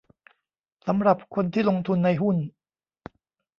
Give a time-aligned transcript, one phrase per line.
[0.87, 2.37] สำหรับคนที่ลงทุนในหุ้น